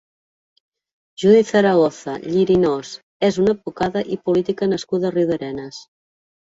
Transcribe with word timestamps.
Judit 1.23 1.49
Zaragoza 1.51 2.17
Llirinós 2.23 2.95
és 3.31 3.41
una 3.45 3.57
advocada 3.59 4.05
i 4.17 4.21
política 4.27 4.75
nascuda 4.75 5.11
a 5.13 5.17
Riudarenes. 5.19 5.89